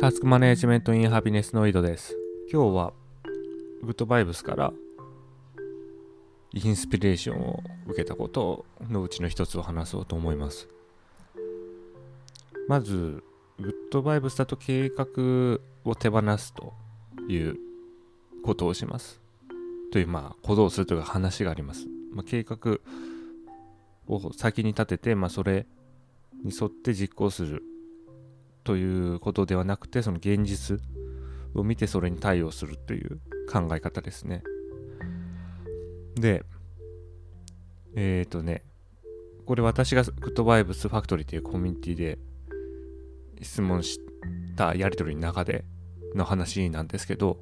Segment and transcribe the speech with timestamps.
[0.00, 2.16] タスクマネジメントインハピネスの井戸です。
[2.52, 2.92] 今日は
[3.82, 4.72] グッドバイブスから
[6.52, 10.68] インスピレーションを受けたことのうちの一つを話そうと思います。
[12.68, 13.24] まず、
[13.58, 16.74] グッドバイブスだと計画を手放すと
[17.28, 17.56] いう
[18.44, 19.20] ことをします。
[19.90, 21.88] という、まあ、ことをするという話があります。
[22.12, 22.78] まあ、計画
[24.06, 25.66] を先に立てて、まあ、それ
[26.44, 27.64] に沿って実行する
[28.68, 30.78] ということではなくてその現実
[31.54, 33.18] を見てそれに対応するという
[33.50, 34.42] 考え方ですね。
[36.16, 36.44] で
[37.94, 38.64] えっ、ー、とね
[39.46, 42.18] これ私がグッドバイブスファクトリーというコミュニティで
[43.40, 44.00] 質問し
[44.54, 45.64] たやり取りの中で
[46.14, 47.38] の話なんですけど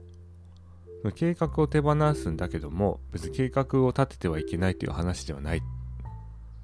[1.16, 5.62] 計画を手放すんだけども別に計画を立ててはいけないという話ではない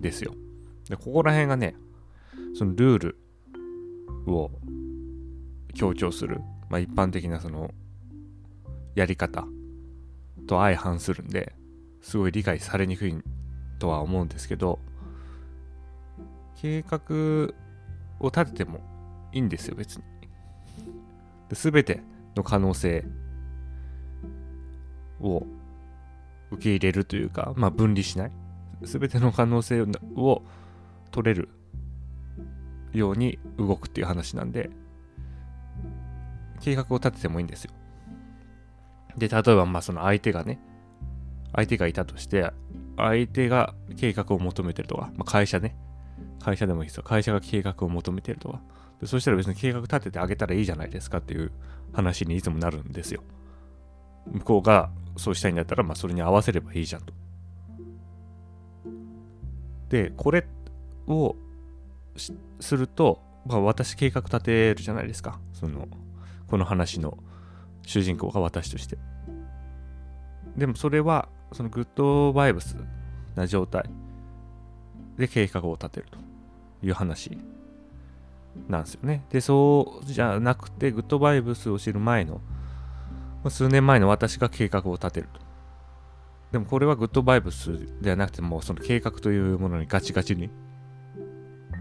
[0.01, 0.35] ですよ。
[0.88, 1.74] でここら辺がね
[2.55, 3.21] そのルール
[4.27, 4.51] を
[5.74, 7.73] 強調する、まあ、一般的なその
[8.95, 9.45] やり方
[10.46, 11.52] と相反するんで
[12.01, 13.16] すごい理解されにくい
[13.79, 14.79] とは思うんですけど
[16.60, 17.54] 計画
[18.21, 18.80] を立てても
[19.32, 20.04] いいんですよ別に。
[21.51, 22.02] 全て
[22.37, 23.04] の可能性
[25.21, 25.45] を
[26.51, 28.32] 受け入れるというか、まあ、分離しない。
[28.82, 29.82] 全ての可能性
[30.16, 30.43] を
[31.10, 31.49] 取れる
[32.93, 34.71] ように動くっていう話なんで、
[36.60, 37.73] 計画を立ててもいいんですよ。
[39.16, 40.60] で、例えば、まあその相手がね、
[41.54, 42.52] 相手がいたとして、
[42.96, 45.76] 相手が計画を求めてるとか、まあ、会社ね、
[46.40, 47.02] 会社でもいいですよ。
[47.02, 48.60] 会社が計画を求めてるとか。
[49.01, 51.51] でそしたら別に計画立ててあげたらいいじゃないですかっていう
[51.93, 53.23] 話にいつもなるんですよ。
[54.26, 57.13] 向こうがそうしたいんだったら、まあそれに合わせればいいじゃんと。
[59.88, 60.46] で、これ
[61.07, 61.37] を
[62.16, 65.38] すると、まあ、私計画立てるじゃないですか。
[65.53, 65.88] その
[66.47, 67.19] この話の
[67.86, 68.98] 主人公が私として。
[70.56, 72.76] でもそれはそのグッドバイブス
[73.34, 73.84] な状態
[75.16, 76.19] で計画を立てると
[76.86, 77.38] いう話
[78.69, 79.25] なんですよね。
[79.31, 82.41] でそうじゃなくてグッドバイブスを知る前の
[83.48, 85.41] 数年前の私が計画を立てると。
[86.53, 90.50] でもこれはグッドバイブスではなくてもうその計画というものにガチガチに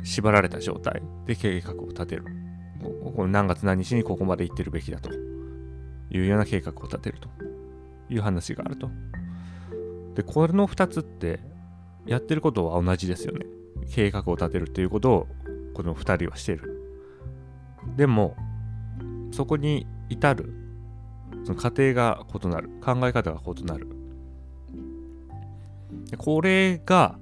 [0.04, 2.26] 縛られた状態で計画を立てる。
[2.82, 5.12] この何月何日にここまで行ってるべきだと
[6.10, 7.30] いうような計画を立てると
[8.10, 8.90] いう話があると。
[10.16, 11.40] で、この2つって
[12.06, 13.46] やってることは同じですよね。
[13.94, 15.28] 計画を立てるっていうことを
[15.74, 16.82] この2人はしてる。
[17.96, 18.36] でも、
[19.32, 20.54] そこに至る
[21.44, 22.70] その過程が異なる。
[22.84, 23.88] 考え方が異なる。
[26.18, 27.18] これが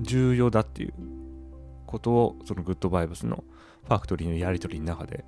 [0.00, 0.94] 重要だっていう
[1.94, 3.44] ことをそのグッドバイブスの
[3.84, 5.24] ファクトリーのやり取りの中で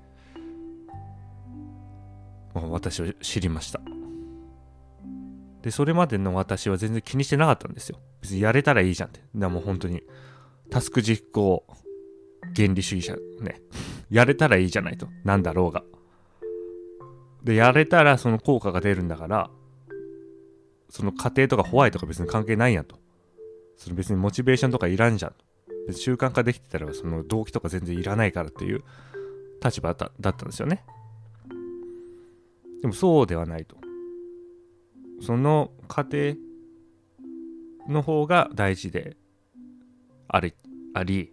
[2.55, 3.81] 私は知りました。
[5.63, 7.99] でそれまでの私は全然気にしてなかったんですよ。
[8.21, 9.21] 別にやれたらいいじゃんって。
[9.35, 10.03] だもう本当に
[10.71, 11.65] タスク実行
[12.57, 13.61] 原理主義者ね。
[14.11, 15.07] やれたらいいじゃないと。
[15.23, 15.85] なんだろうが。
[17.45, 19.51] でやれたらその効果が出るんだから
[20.89, 22.97] その過程とかホワイトとか別に関係ないやんと。
[23.77, 25.35] その別にモチベーションとかいらんじゃん
[25.93, 28.83] 習慣化できてたらその動機とか全然いらないからっていう
[29.65, 30.85] 立場だったんですよね。
[32.83, 33.77] でもそうではないと。
[35.21, 36.35] その過程
[37.89, 39.17] の方が大事で
[40.29, 40.55] あり
[40.95, 41.33] あり。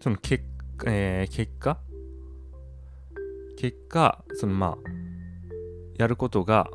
[0.00, 0.44] その結,、
[0.86, 1.78] えー、結果？
[3.56, 4.90] 結果そのまあ
[5.96, 6.70] やることが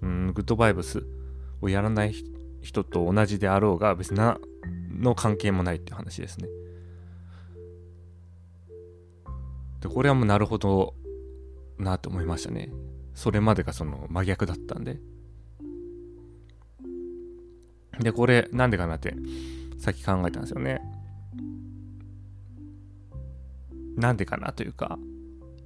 [0.00, 1.04] うんグッドバイブス
[1.64, 2.14] をやらない
[2.62, 4.38] 人と同じであろうが別に何
[4.90, 6.48] の関係もないっていう話ですね。
[9.80, 10.94] でこれはもうなるほど
[11.78, 12.70] なと思いましたね。
[13.14, 14.98] それまでがその真逆だったんで。
[18.00, 19.14] で、これなんでかなって
[19.78, 20.80] さっき考えたんですよね。
[23.96, 24.98] なんでかなというか、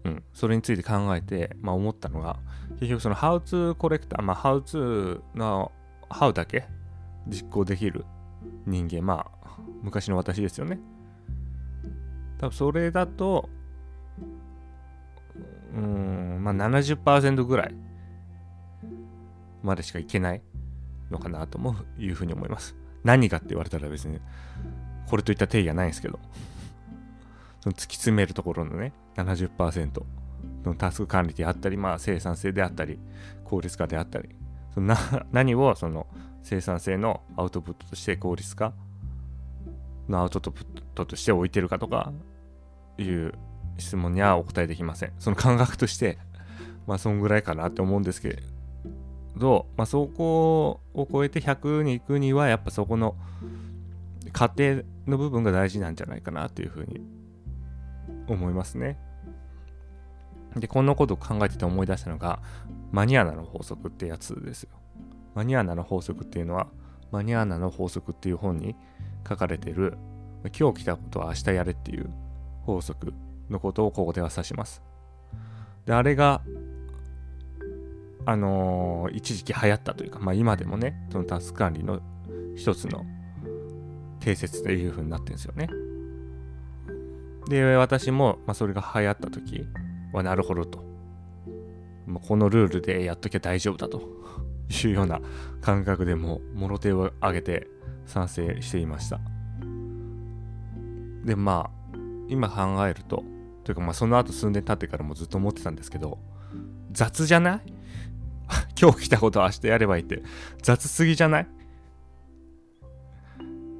[0.04, 2.36] うん、それについて考えて、まあ、思ったのが、
[2.80, 5.72] 結局その How to コレクター、まあ、How to の
[6.10, 6.64] How だけ？
[7.26, 8.04] 実行できる？
[8.66, 10.78] 人間、まあ、昔の私ですよね。
[12.38, 13.48] 多分それだと、
[15.74, 17.74] うん、まあ70%ぐらい
[19.62, 20.42] までしかいけない
[21.10, 22.76] のかなともいうふうに思います。
[23.04, 24.20] 何かって言われたら別に
[25.08, 26.18] これといった定義はないんですけど、
[27.60, 30.02] その突き詰めるところのね、70%
[30.64, 32.98] のタスク管理であったり、まあ生産性であったり、
[33.44, 34.28] 効率化であったり、
[34.78, 34.96] そのな
[35.32, 36.06] 何をその
[36.42, 38.72] 生産性のアウトプットとして効率化
[40.08, 42.12] のアウトプットとして置いてるかとか
[42.96, 43.34] いう
[43.76, 45.12] 質問にはお答えできません。
[45.18, 46.18] その感覚として、
[46.86, 48.38] まあそんぐらいかなって思うんですけ
[49.36, 53.16] ど、まあそこを超えて100に行くにはやっぱそこの
[54.32, 57.00] 過程の部分が大事なんじゃないかなっていうふうに
[58.26, 58.98] 思いますね。
[60.56, 62.40] で、こんなことを考えてて思い出したのが、
[62.90, 64.70] マニアナの法則ってやつですよ。
[65.34, 66.68] マニアナの法則っていうのは、
[67.10, 68.74] マニアナの法則っていう本に
[69.28, 69.96] 書かれてる、
[70.58, 72.10] 今日来たことは明日やれっていう
[72.62, 73.12] 法則
[73.50, 74.82] のことをここでは指します。
[75.86, 76.42] で、あれが、
[78.26, 82.00] あのー、一時期流行ったというか、まあ今でもね、そのタスク管理の
[82.56, 83.04] 一つの
[84.20, 85.68] 定説という風になってるんですよね。
[87.48, 89.66] で、私も、まあ、それが流行った時
[90.12, 90.84] はなるほどと。
[92.06, 94.00] ま、このルールでやっときゃ大丈夫だと
[94.84, 95.20] いうような
[95.60, 97.68] 感覚でもう、もろ手を挙げて
[98.06, 99.20] 賛成していました。
[101.24, 103.24] で、まあ、今考えると、
[103.64, 106.18] というかまあその後数年経ってからもずっと思ってたんですけど、
[106.92, 107.72] 雑じゃない？
[108.80, 110.22] 今日来たことは明日やればいいって、
[110.62, 111.46] 雑すぎじゃない？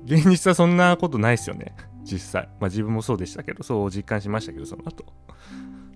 [0.05, 1.75] 現実はそんなことないですよね。
[2.03, 2.49] 実際。
[2.61, 5.05] まあ自分もそうでしたけど、そう実感しましたけど、その後。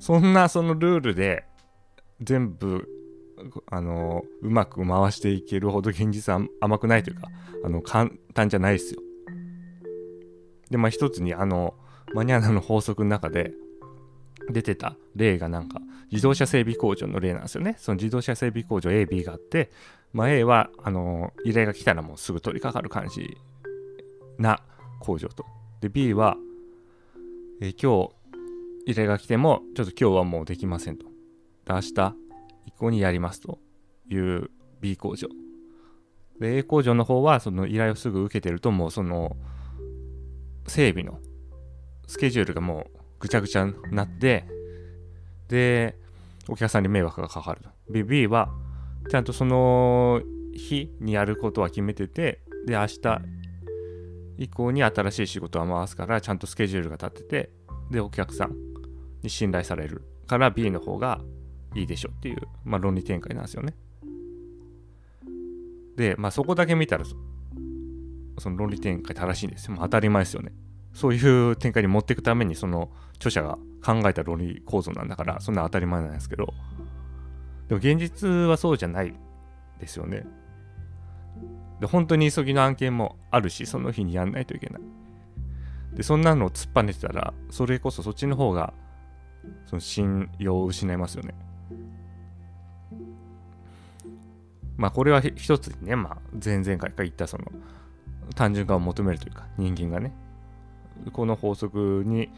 [0.03, 1.45] そんなそのルールで
[2.21, 2.89] 全部、
[3.71, 7.29] あの、うまく回していけるほど現実は甘くないというか、
[7.65, 9.01] あの、簡単じゃないですよ。
[10.71, 11.75] で、まあ一つに、あの、
[12.15, 13.53] マニアナの法則の中で、
[14.51, 17.77] 出てた例がなんか自動車整備工場の例なんですよね。
[17.79, 19.71] その自動車整備工場 A、B があって、
[20.13, 23.37] まあ、A はあの依頼が来たらもうすぐ取り掛かる感じ
[24.37, 24.61] な
[24.99, 25.47] 工場と。
[25.81, 26.37] で、B は、
[27.61, 28.22] え、今日
[28.87, 31.07] 依頼が来てもちょっと今日はもうできませんと。
[31.69, 32.15] 明日
[32.67, 33.59] 以降にやりますと
[34.11, 34.51] いう
[34.81, 35.29] B 工場。
[36.41, 39.37] で、A 工場の方はその依頼をすぐ受けてるともうその
[40.67, 41.19] 整備の
[42.07, 44.45] スケジュールがもうぐちゃぐちゃになって、
[45.49, 45.97] で、
[46.49, 47.71] お客さんに迷惑がかかると。
[48.05, 48.53] B は、
[49.09, 50.21] ちゃんとその
[50.55, 53.23] 日にやることは決めてて、で、明日
[54.39, 57.51] 以降に新しい仕事は回すから、ちゃんとスケジュールが立ってて、
[57.91, 58.72] で、お客さん
[59.23, 61.21] に信頼されるから B の方が
[61.75, 63.75] いいでしょっていう、まあ、論理展開なんですよね。
[65.97, 67.05] で、まあ、そこだけ見たら、
[68.39, 69.77] その論理展開正しいんですよ。
[69.79, 70.53] 当たり前ですよね。
[70.95, 76.53] そういう展開に持っていくためにその著者が考えた論理構造なんだからそんな当たり前なんですけど
[77.69, 79.15] でも現実はそうじゃない
[79.81, 80.27] ですよね
[81.81, 84.83] で本当に急ぎの案件もあるしその日にやんないといけない
[85.95, 88.73] でそんなのを突っぱねてたらそれこそそっちの方が
[89.67, 91.35] その信用を失いますよね
[94.77, 97.45] まあこれは一つにねまあ前々回から言ったその
[98.35, 100.15] 単純化を求めるというか人間がね
[101.13, 102.31] この法則に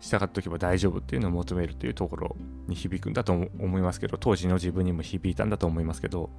[0.00, 2.36] 従っておけば大丈夫っていうのを求めるというところ
[2.68, 6.30] に響くんだと思いますけど、当時の自分にも響いたんだと思いますけど、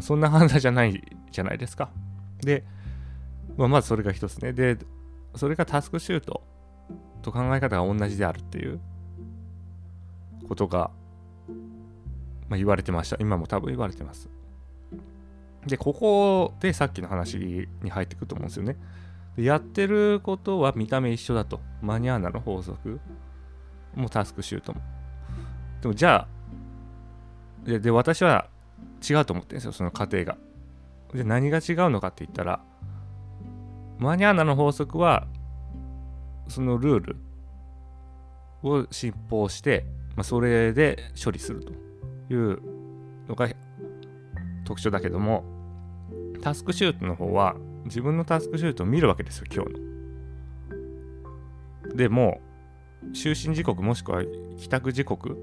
[0.00, 1.90] そんな判断じゃないじゃないですか。
[2.40, 2.64] で、
[3.56, 4.52] まあ、まずそれが一つね。
[4.52, 4.78] で、
[5.34, 6.42] それがタスクシュート
[7.22, 8.80] と考え方が同じであるっていう
[10.46, 10.90] ことが、
[12.48, 13.16] まあ、言われてました。
[13.20, 14.30] 今も多分言われてます。
[15.66, 18.76] で、ここでさっきの話に入ってくると思うんですよね。
[19.36, 21.60] やってることは見た目一緒だと。
[21.82, 23.00] マニアーナの法則
[23.94, 24.80] もタスクシュートも。
[25.82, 26.28] でもじゃあ、
[27.64, 28.48] でで私は
[29.08, 30.38] 違うと思ってるんですよ、その過程が。
[31.12, 32.60] で、何が違うのかって言ったら、
[33.98, 35.26] マニアーナの法則は、
[36.48, 37.16] そのルール
[38.62, 41.72] を信奉して、まあ、それで処理すると
[42.32, 42.60] いう
[43.28, 43.48] のが
[44.64, 45.44] 特徴だけども、
[46.42, 49.86] タスクシュートの方は、自分のタスクシュートを見るわけですよ、今日の。
[51.94, 52.40] でも
[53.12, 54.22] 就寝時刻もしくは
[54.58, 55.38] 帰宅時刻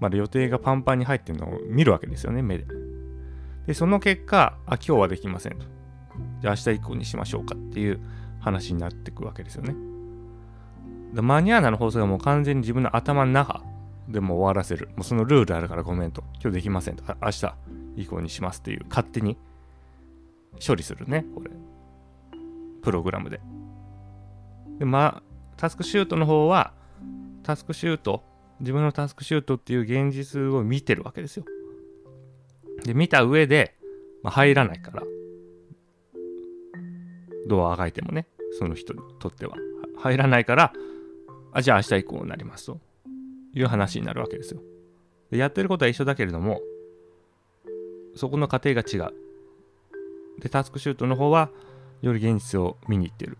[0.00, 2.66] まで予定がパンパンに入ってるのを見るわけですよね、目で。
[3.66, 5.66] で、その結果、あ、今日はできませんと。
[6.40, 8.00] じゃあ明日以降にしましょうかっていう
[8.40, 9.74] 話になっていくわけですよね。
[11.14, 13.62] マニアーナの法則はもう完全に自分の頭の中
[14.08, 14.88] でも終わらせる。
[14.96, 16.22] もうそのルールあるからごめんと。
[16.42, 17.04] 今日できませんと。
[17.22, 17.54] 明日
[17.96, 19.38] 以降にしますっていう勝手に
[20.64, 21.50] 処理するね、これ。
[22.82, 23.40] プログラムで。
[24.78, 25.22] で、まあ、
[25.56, 26.72] タスクシュートの方は、
[27.42, 28.22] タスクシュート、
[28.60, 31.44] 自分のタスクシュートっていう現実を見てるわけですよ。
[32.84, 33.74] で、見た上で、
[34.22, 35.02] まあ、入らないから、
[37.46, 38.26] ドアあがいてもね、
[38.58, 39.56] その人にとっては。
[39.98, 40.72] 入らないから、
[41.52, 42.80] あ、じゃあ明日以降になりますと
[43.54, 44.60] いう話になるわけですよ。
[45.30, 46.60] でやってることは一緒だけれども、
[48.14, 49.14] そこの過程が違う。
[50.40, 51.50] で、タスクシュートの方は、
[52.02, 53.38] より現実を見に行ってる。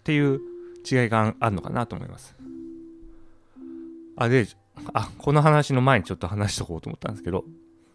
[0.00, 0.40] っていう
[0.84, 2.36] 違いがあるのかなと思います
[4.16, 4.46] あで
[4.92, 7.44] あこの話の前にちょっと話しとこうと思ったんですけど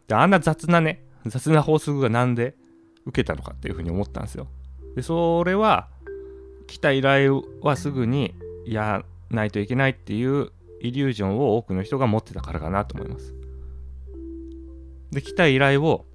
[0.07, 2.55] であんな雑なね雑な法則がなんで
[3.05, 4.47] 受けたのかっていうふうに思ったんですよ
[4.95, 5.87] でそれは
[6.65, 8.33] 来た依頼はすぐに
[8.65, 13.33] やないといけないっていうイリュージョンを多くの人が持ってたからかなと思います。
[15.11, 16.05] で来た依頼を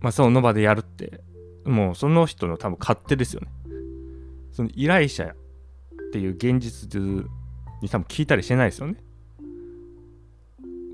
[0.00, 1.20] まあその場でやるって
[1.64, 3.48] もうその人の多分勝手ですよね。
[4.52, 5.34] その依頼者っ
[6.12, 7.00] ていう現実
[7.82, 8.96] に多分聞いたりしてないですよね。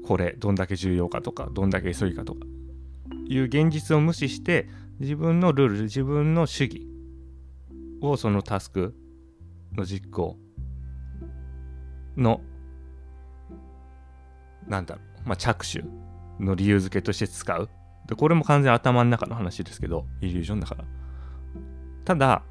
[0.07, 2.41] これどんだけ重要かとかどんだけ急ぎかとか。
[3.27, 4.69] いう現実を無視して
[4.99, 6.87] 自分のルール自分の主義
[8.01, 8.95] をそのタスク
[9.77, 10.37] の実行
[12.17, 12.41] の
[14.69, 15.85] なんだろう、まあ、着手
[16.39, 17.69] の理由付けとして使う。
[18.07, 20.85] でこれも完全頭の中の話ですけどイリュージョンだから。
[22.05, 22.43] ただ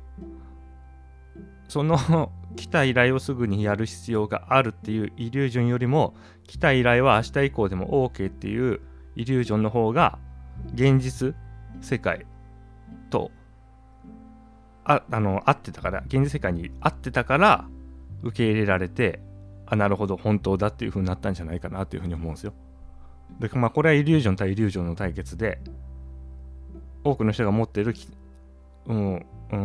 [1.68, 6.16] その 来た依頼をすぐにやる必要があるっていうイリュージョンよりも
[6.48, 8.82] 来た依頼は明日以降でも OK っていう
[9.16, 10.18] イリュージョンの方が
[10.74, 11.36] 現実
[11.80, 12.26] 世界
[13.10, 13.32] と
[14.90, 17.66] ああの合ってたから現実世界に合ってたから
[18.24, 19.20] 受け入れられて
[19.68, 22.54] あなるほど本当だっていう風になったんじゃないかなっていうふうに思うんですよ。
[23.40, 25.62] でまあこれはイリュージョン対イリュージョンの対決で
[27.04, 27.94] 多くの人が持ってる
[28.88, 29.56] うんう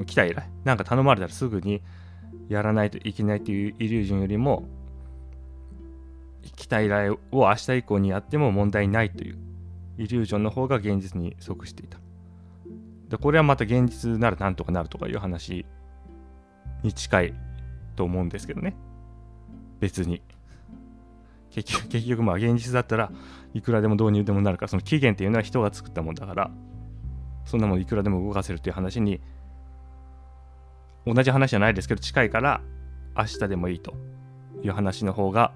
[0.00, 1.82] ん来た依頼なんか頼まれたらすぐに
[2.48, 4.68] やらないといけないっていうイリュージョンよりも
[6.54, 9.38] 来た依頼を明日以降にやっても問題ないという
[9.98, 11.98] イリュージョンの方が現実に即していた。
[13.12, 15.66] でこれはまた現実ならなんとかなるとかいう話
[16.82, 17.34] に近い
[17.94, 18.74] と思うんですけどね。
[19.80, 20.22] 別に。
[21.50, 23.12] 結局、結局まあ現実だったら
[23.52, 26.50] いくらでも導入でもなるから、その期限っていうのは人が作ったもんだから、
[27.44, 29.20] そんなもんいくらでも動かせるっていう話に、
[31.04, 32.62] 同じ話じゃないですけど、近いから
[33.14, 33.92] 明日でもいいと
[34.62, 35.52] いう話の方が、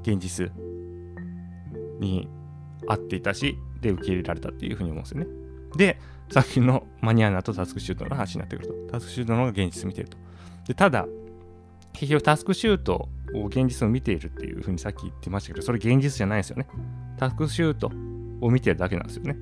[0.00, 0.50] 現実
[2.00, 2.26] に
[2.86, 5.37] 合っていたし、で受け入れられたっていうふうに思うんですよね。
[5.76, 5.98] で、
[6.30, 10.18] さっきのマニアーナとタスクシュートの話になってくると、タスクシュートの方が現実を見てると。
[10.66, 11.06] で、ただ、
[11.92, 16.66] 結局タスクシュートを現実を見ているっていうふうにさっき言ってましたけど、それ現実じゃないですよね。
[17.18, 17.90] タスクシュート
[18.40, 19.36] を見てるだけなんですよね。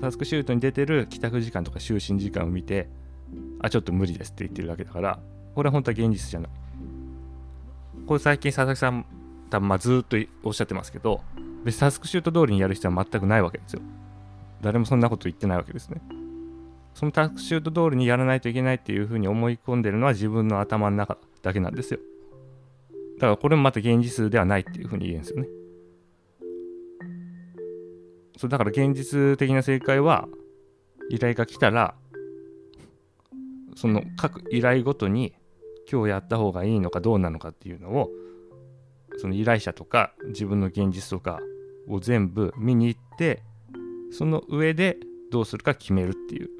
[0.00, 2.88] タスクシュートに出てる帰宅時間とか就寝時間を見て、
[3.60, 5.18] あ、ちょっと無理ですって言ってるだけだから、
[5.54, 6.50] これは本当は現実じゃない。
[8.06, 9.06] これ最近佐々木さん、
[9.50, 11.22] 多分まずっとおっしゃってますけど、
[11.64, 13.82] 別にタスクシュート通りにやる必要は全くないわけですよ。
[14.66, 16.02] 誰もそんなこと言ってないわけですね。
[16.92, 22.00] そのタクシュート通りにやらないといけないっていうふうに思い込んでるのは自分の頭の中だけなんですよ。
[23.18, 25.48] だからこれもまた現実ではないっていうふうに言えるんですよね。
[28.36, 30.26] そうだから現実的な正解は
[31.10, 31.94] 依頼が来たら
[33.76, 35.32] その各依頼ごとに
[35.88, 38.10] 今日やった方がいいのかどうなのかっていうのを
[39.18, 41.38] その依頼者とか自分の現実とか
[41.88, 43.44] を全部見に行って
[44.10, 44.98] その上で
[45.30, 46.50] どうするか決めるっていう。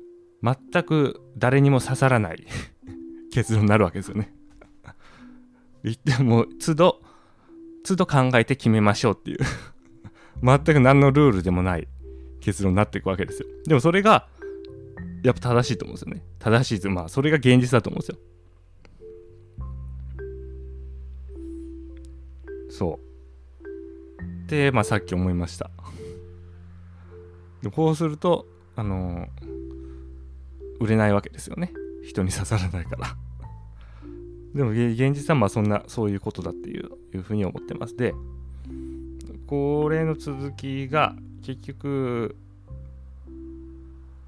[0.42, 2.46] 全く誰にも刺さらない。
[3.32, 4.32] 結論になるわけですよね。
[5.82, 7.02] 言っても都度
[7.84, 9.38] 都度考えて決めましょうっていう。
[10.42, 11.88] 全く何のルールでもない。
[12.40, 13.48] 結論になっていくわけですよ。
[13.66, 14.28] でもそれが
[15.22, 16.22] やっぱ正しいと思うんですよね。
[16.38, 18.18] 正しいまあそれが現実だと思うんですよ。
[22.70, 23.00] そ
[24.46, 24.48] う。
[24.48, 25.70] でまあさっき思いました。
[27.62, 28.46] でこうすると
[28.76, 29.28] あの、
[30.80, 31.72] 売れないわけですよね。
[32.04, 33.16] 人に刺さらないから。
[34.54, 37.96] でも現実はまあそんなそういうことだっていういうふうに思ってます。
[37.96, 38.14] で
[39.46, 42.36] これの続きが結局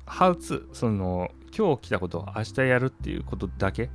[0.07, 3.85] How to その今日来たことを明日やるっていうことだけ？
[3.85, 3.89] っ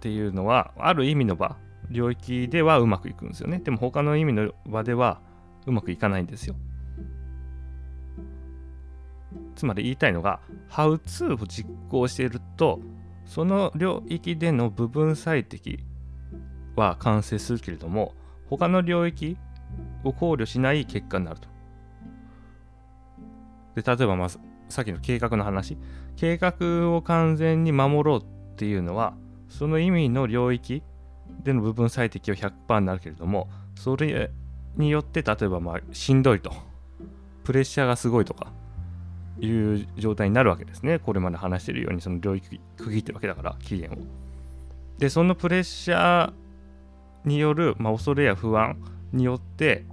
[0.00, 1.56] ていうのはある意味の場
[1.90, 3.58] 領域ではうまくいくんですよね。
[3.58, 5.20] でも他の意味の場では
[5.66, 6.54] うまくいかないんですよ。
[9.58, 10.38] つまり言いたいのが
[10.70, 12.78] How to を実行していると
[13.26, 15.80] その領域での部分最適
[16.76, 18.14] は完成するけれども
[18.48, 19.36] 他の領域
[20.04, 21.48] を考慮しない結果になると。
[23.74, 24.28] で例えば、まあ、
[24.68, 25.76] さっきの計画の話。
[26.16, 28.24] 計画を完全に守ろうっ
[28.56, 29.14] ていうのは
[29.48, 30.82] その意味の領域
[31.42, 34.30] での部分最適は100%になるけれどもそれ
[34.76, 36.52] によって例えばまあしんどいと。
[37.42, 38.52] プレッシャーがすごいとか。
[39.40, 40.98] いう状態になるわけですね。
[40.98, 43.96] これまで話してるようにその領域区切ってるわけだから期限を。
[44.98, 46.32] でそのプレッシャー
[47.24, 48.76] による、まあ、恐れや不安
[49.12, 49.84] によって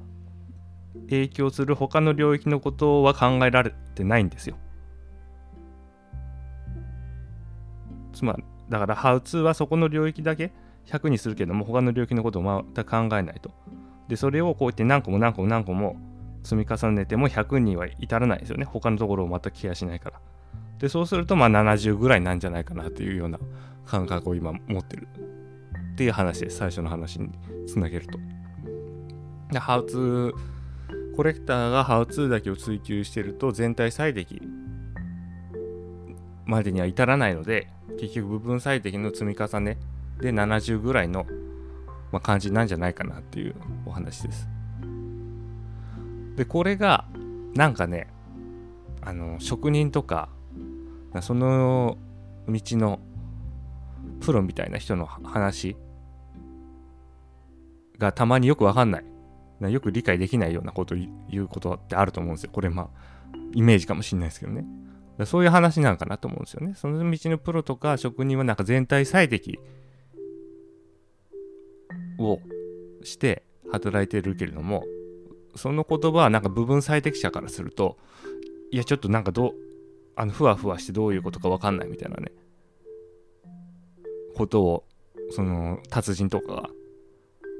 [1.09, 4.57] 影響する他の領域のことは考えられてないんですよ。
[8.13, 10.51] つまりだからハウツーはそこの領域だけ
[10.87, 13.51] 100にするけども他の領域のことを全く考えないと。
[14.07, 15.97] でそれをこうやって何個も何個も何個も
[16.45, 18.65] 積み重ねても100には至らないですよね。
[18.65, 20.19] 他のところを全くケアしないから。
[20.79, 23.39] でそうするとまあ70ぐらいなんじゃないかなというような
[23.85, 25.07] 感覚を今持ってる。
[25.93, 26.57] っていう話です。
[26.57, 27.29] 最初の話に
[27.67, 28.19] つなげると。
[29.51, 30.33] でハウツー
[31.15, 34.41] コレクターがハウツーだけを追求してると全体最適
[36.45, 39.77] までには至らないので結局部分最適の積み重ね
[40.19, 41.25] で70ぐらいの、
[42.11, 44.54] まあ、感じなんじゃないかなっていうお話です。
[46.35, 47.05] でこれが
[47.53, 48.07] なんかね
[49.01, 50.29] あの職人とか
[51.21, 51.97] その
[52.47, 52.99] 道の
[54.19, 55.75] プロみたいな人の話
[57.97, 59.05] がたまによくわかんない。
[59.61, 60.97] よく理解できないようなことを
[61.29, 62.49] 言うことってあると思うんですよ。
[62.51, 62.89] これまあ
[63.53, 64.65] イメージかもしれないですけどね。
[65.25, 66.73] そういう話なのかなと思うんですよね。
[66.75, 69.57] その道のプロとか職人はなんか全体最適
[72.19, 72.41] を
[73.03, 74.83] して働いてるけれども
[75.55, 77.97] その言葉はなんか部分最適者からすると
[78.71, 79.53] いやちょっとなんかどう
[80.15, 82.31] あのふわふわしてどういうことか分かんないみたいなね
[84.35, 84.83] ことを
[85.31, 86.69] その達人とかが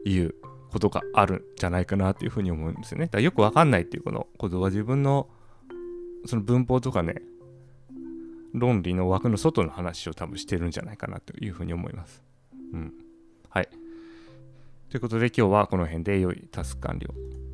[0.06, 0.36] 言う
[0.70, 3.06] ことがあるんじゃないかなっていうふうに思うんですよね。
[3.06, 5.30] だからよく分かんないっていうこのことは自分の
[6.25, 7.22] その文法とかね
[8.54, 12.24] 論理の枠の外の話を多分してるんじゃないかなというふうに思います。
[12.74, 12.94] うん。
[13.50, 13.70] はい。
[14.90, 17.45] ということで今日はこの辺で良いタスク完了。